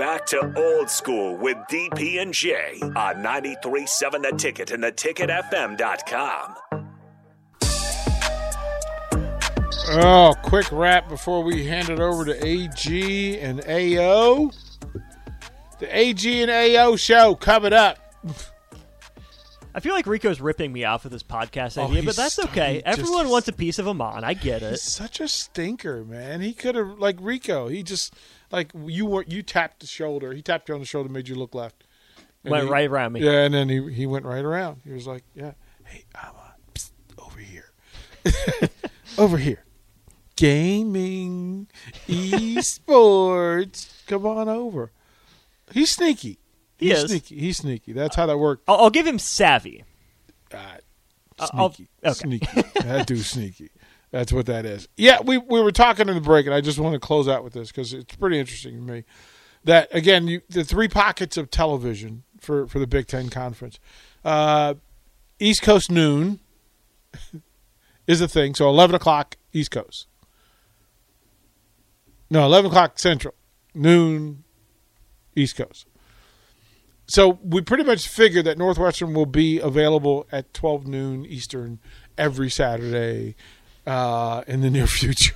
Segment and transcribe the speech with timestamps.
[0.00, 6.54] Back to old school with DP and J on 93.7 The Ticket and theticketfm.com.
[10.02, 14.50] Oh, quick wrap before we hand it over to AG and AO.
[15.80, 17.98] The AG and AO show coming up.
[19.74, 22.74] I feel like Rico's ripping me off with this podcast Oh, idea, but that's okay.
[22.76, 24.24] he just- Everyone wants a piece of him on.
[24.24, 24.70] I get it.
[24.70, 26.40] He's such a stinker, man.
[26.40, 27.68] He could have like Rico.
[27.68, 28.14] He just
[28.50, 29.30] like you weren't.
[29.30, 30.32] You tapped the shoulder.
[30.32, 31.84] He tapped you on the shoulder, made you look left.
[32.42, 33.20] And Went he- right around me.
[33.20, 34.80] Yeah, and then he he went right around.
[34.84, 35.52] He was like, "Yeah,
[35.84, 37.70] hey, I'm uh, psst, over here,
[39.18, 39.64] over here,
[40.36, 41.68] gaming,
[42.08, 43.88] esports.
[44.06, 44.90] Come on over."
[45.72, 46.39] He's sneaky.
[46.80, 47.10] He He's is.
[47.10, 47.38] sneaky.
[47.38, 47.92] He's sneaky.
[47.92, 48.64] That's how that worked.
[48.66, 49.84] I'll, I'll give him savvy.
[50.52, 52.12] Uh, sneaky, okay.
[52.14, 52.62] sneaky.
[52.82, 53.70] that dude sneaky.
[54.10, 54.88] That's what that is.
[54.96, 57.44] Yeah, we we were talking in the break, and I just want to close out
[57.44, 59.04] with this because it's pretty interesting to me.
[59.64, 63.78] That again, you, the three pockets of television for for the Big Ten conference,
[64.24, 64.74] uh,
[65.38, 66.40] East Coast noon
[68.06, 68.54] is a thing.
[68.54, 70.08] So eleven o'clock East Coast.
[72.30, 73.34] No, eleven o'clock Central,
[73.74, 74.44] noon
[75.36, 75.86] East Coast.
[77.10, 81.80] So we pretty much figured that Northwestern will be available at 12 noon Eastern
[82.16, 83.34] every Saturday
[83.84, 85.34] uh, in the near future.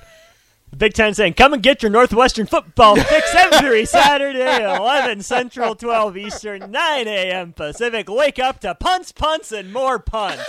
[0.69, 5.75] The Big Ten saying, "Come and get your Northwestern football fix every Saturday, 11 Central,
[5.75, 7.51] 12 Eastern, 9 a.m.
[7.51, 8.09] Pacific.
[8.09, 10.45] Wake up to punts, punts, and more punts."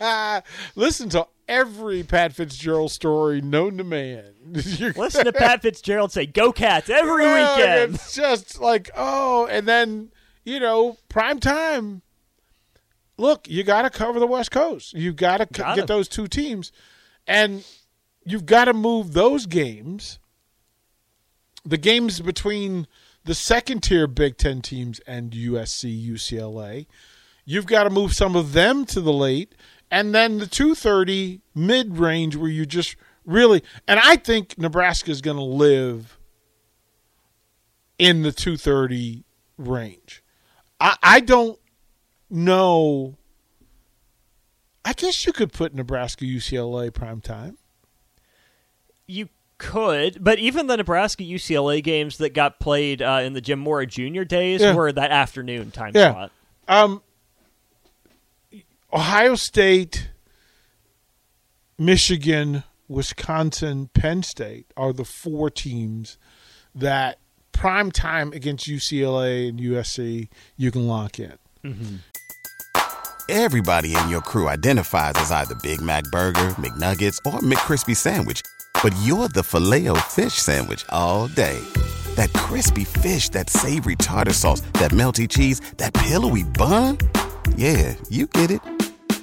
[0.76, 4.32] Listen to every Pat Fitzgerald story known to man.
[4.46, 7.94] Listen to Pat Fitzgerald say, "Go Cats" every Yeah, weekend.
[7.96, 10.10] It's just like, oh, and then,
[10.48, 12.02] you know, prime time.
[13.18, 14.94] Look, you got to cover the West Coast.
[14.94, 15.80] You've got to Gotta.
[15.80, 16.72] get those two teams.
[17.26, 17.64] And
[18.24, 20.18] you've got to move those games,
[21.64, 22.86] the games between
[23.24, 26.86] the second tier Big Ten teams and USC, UCLA.
[27.44, 29.54] You've got to move some of them to the late.
[29.90, 35.20] And then the 230 mid range where you just really, and I think Nebraska is
[35.20, 36.18] going to live
[37.98, 39.24] in the 230
[39.58, 40.22] range.
[40.80, 41.58] I, I don't
[42.30, 43.16] know.
[44.84, 47.58] I guess you could put Nebraska UCLA prime time.
[49.06, 49.28] You
[49.58, 53.86] could, but even the Nebraska UCLA games that got played uh, in the Jim Mora
[53.86, 54.22] Jr.
[54.22, 54.74] days Yeah.
[54.74, 56.12] were that afternoon time Yeah.
[56.12, 56.32] slot.
[56.68, 57.02] Um,
[58.92, 60.10] Ohio State,
[61.76, 66.18] Michigan, Wisconsin, Penn State are the four teams
[66.74, 67.18] that
[67.58, 71.34] prime time against UCLA and USC you can lock in.
[71.64, 71.96] Mm-hmm.
[73.28, 78.42] Everybody in your crew identifies as either Big Mac Burger, McNuggets, or McCrispy Sandwich.
[78.82, 81.58] But you're the filet fish Sandwich all day.
[82.14, 86.98] That crispy fish, that savory tartar sauce, that melty cheese, that pillowy bun.
[87.56, 88.60] Yeah, you get it.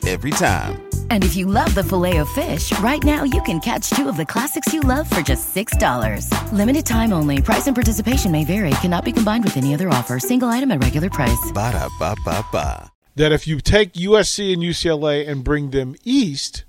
[0.05, 0.84] Every time.
[1.09, 4.71] And if you love the Filet-O-Fish, right now you can catch two of the classics
[4.73, 6.29] you love for just $6.
[6.53, 7.41] Limited time only.
[7.41, 8.69] Price and participation may vary.
[8.81, 10.19] Cannot be combined with any other offer.
[10.19, 11.51] Single item at regular price.
[11.53, 12.91] Ba da ba ba ba.
[13.15, 16.65] that if you take USC and UCLA and bring them east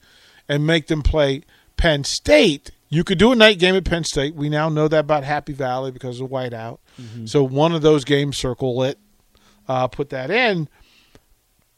[0.49, 1.43] and make them play
[1.77, 4.35] Penn State, you could do a night game at Penn State.
[4.37, 6.79] We now know that about Happy Valley because of whiteout.
[7.27, 8.99] So one of those games, circle it,
[9.69, 10.69] uh, put that in.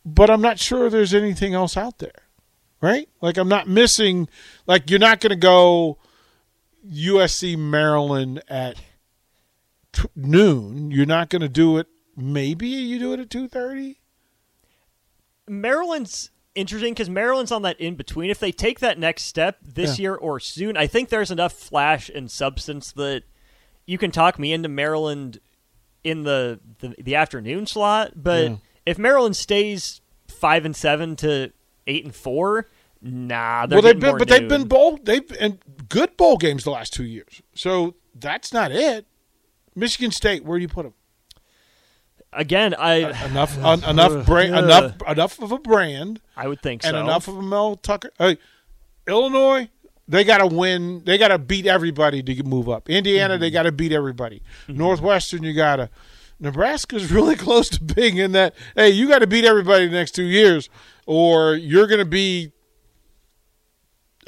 [0.05, 2.28] But I'm not sure there's anything else out there,
[2.81, 3.09] right?
[3.21, 4.29] Like I'm not missing.
[4.67, 5.99] Like you're not going to go
[6.89, 8.77] USC Maryland at
[9.93, 10.91] t- noon.
[10.91, 11.87] You're not going to do it.
[12.17, 13.99] Maybe you do it at two thirty.
[15.49, 18.31] Maryland's interesting because Maryland's on that in between.
[18.31, 20.03] If they take that next step this Yeah.
[20.03, 23.23] year or soon, I think there's enough flash and substance that
[23.87, 25.41] you can talk me into Maryland
[26.05, 28.13] in the the, the afternoon slot.
[28.17, 28.57] But Yeah.
[28.87, 31.53] if Maryland stays five and seven to
[31.87, 32.67] eight and four,
[33.03, 34.69] nah, they're well, they've been, more but they've been noon.
[34.69, 35.59] bowl, they've been
[35.89, 37.43] good bowl games the last two years.
[37.55, 39.07] So that's not it.
[39.75, 40.95] Michigan State, where do you put them?
[42.33, 42.75] again.
[42.75, 44.65] I uh, Enough, un, enough, uh, brand, Ugh.
[44.65, 46.89] enough, enough of a brand, I would think so.
[46.91, 47.01] and so.
[47.01, 48.11] enough of a Mel Tucker.
[48.19, 48.39] Hey,
[49.07, 49.69] Illinois,
[50.07, 51.03] they got to win.
[51.05, 52.89] They got to beat everybody to move up.
[52.91, 53.41] Indiana, Mm-hmm.
[53.41, 54.43] they got to beat everybody.
[54.67, 54.79] Mm-hmm.
[54.79, 55.91] Northwestern, you got to
[56.41, 58.55] Nebraska's really close to being in that.
[58.75, 60.69] Hey, you got to beat everybody the next two years,
[61.07, 62.53] or you're going to be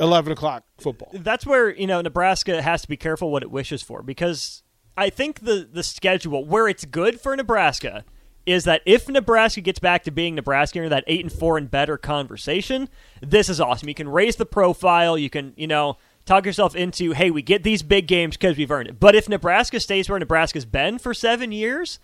[0.00, 1.10] eleven o'clock football.
[1.12, 4.62] That's where you know Nebraska has to be careful what it wishes for because
[4.96, 8.04] I think the the schedule where it's good for Nebraska
[8.46, 11.70] is that if Nebraska gets back to being Nebraska in that eight and four and
[11.70, 12.88] better conversation,
[13.20, 13.88] this is awesome.
[13.88, 15.16] You can raise the profile.
[15.16, 18.70] You can you know talk yourself into hey we get these big games because we've
[18.70, 18.98] earned it.
[18.98, 21.98] But if Nebraska stays where Nebraska's been for seven years.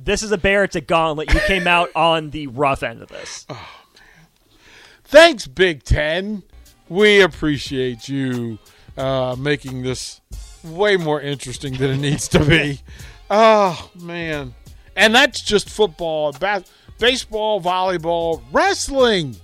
[0.00, 0.62] This is a bear.
[0.64, 1.34] It's a gauntlet.
[1.34, 3.44] You came out on the rough end of this.
[3.48, 4.28] Oh, man.
[5.02, 6.44] Thanks, Big Ten.
[6.88, 8.58] We appreciate you
[8.96, 10.20] uh, making this
[10.64, 12.80] way more interesting than it needs to be.
[13.30, 14.54] Oh man,
[14.96, 16.64] and that's just football, bas-
[16.98, 19.36] baseball, volleyball, wrestling,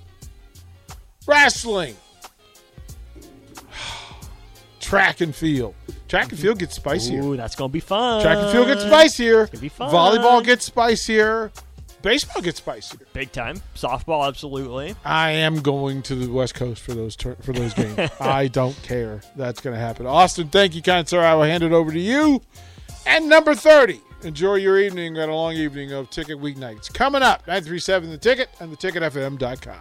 [1.26, 1.94] wrestling,
[4.80, 5.74] track and field.
[6.08, 7.20] Track and field gets spicier.
[7.22, 8.22] Ooh, that's gonna be fun.
[8.22, 9.46] Track and field gets spicier.
[9.48, 9.90] gonna be fun.
[9.92, 11.52] Volleyball gets spicier.
[12.04, 12.98] Baseball gets spicier.
[13.14, 13.62] big time.
[13.74, 14.94] Softball, absolutely.
[15.06, 18.10] I am going to the West Coast for those tur- for those games.
[18.20, 19.22] I don't care.
[19.36, 20.06] That's going to happen.
[20.06, 21.22] Austin, thank you, kind sir.
[21.22, 22.42] I will hand it over to you.
[23.06, 24.02] And number 30.
[24.22, 26.92] Enjoy your evening Got a long evening of Ticket Weeknights.
[26.92, 29.80] Coming up, 937 The Ticket and theticketfm.com.